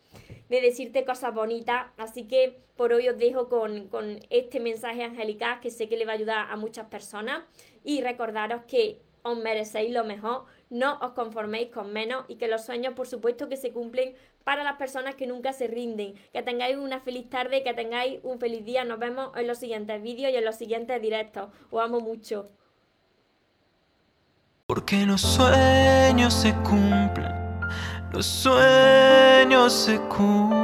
[0.49, 1.87] de decirte cosas bonitas.
[1.97, 6.05] Así que por hoy os dejo con, con este mensaje angelical que sé que le
[6.05, 7.45] va a ayudar a muchas personas
[7.85, 12.65] y recordaros que os merecéis lo mejor, no os conforméis con menos y que los
[12.65, 14.15] sueños por supuesto que se cumplen
[14.45, 16.15] para las personas que nunca se rinden.
[16.33, 18.85] Que tengáis una feliz tarde, que tengáis un feliz día.
[18.85, 21.51] Nos vemos en los siguientes vídeos y en los siguientes directos.
[21.71, 22.49] Os amo mucho.
[24.67, 27.61] Porque los sueños se cumplen,
[28.13, 30.57] los sueños se cumplen.